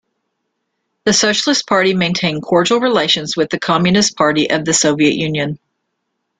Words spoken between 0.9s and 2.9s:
The Socialist Party maintained cordial